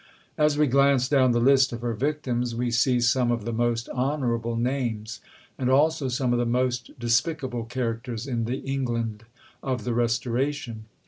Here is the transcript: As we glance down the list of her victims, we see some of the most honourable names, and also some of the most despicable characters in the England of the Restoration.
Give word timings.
As 0.35 0.57
we 0.57 0.65
glance 0.65 1.07
down 1.07 1.31
the 1.31 1.39
list 1.39 1.71
of 1.71 1.81
her 1.81 1.93
victims, 1.93 2.55
we 2.55 2.71
see 2.71 2.99
some 3.01 3.31
of 3.31 3.45
the 3.45 3.53
most 3.53 3.87
honourable 3.89 4.55
names, 4.55 5.21
and 5.59 5.69
also 5.69 6.07
some 6.07 6.33
of 6.33 6.39
the 6.39 6.45
most 6.47 6.97
despicable 6.99 7.65
characters 7.65 8.25
in 8.25 8.45
the 8.45 8.61
England 8.61 9.25
of 9.61 9.83
the 9.83 9.93
Restoration. 9.93 10.85